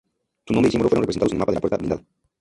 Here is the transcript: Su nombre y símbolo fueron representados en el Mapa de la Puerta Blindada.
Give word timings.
Su 0.47 0.53
nombre 0.55 0.69
y 0.69 0.71
símbolo 0.71 0.89
fueron 0.89 1.03
representados 1.03 1.31
en 1.31 1.35
el 1.35 1.39
Mapa 1.41 1.51
de 1.51 1.55
la 1.57 1.61
Puerta 1.61 1.77
Blindada. 1.77 2.01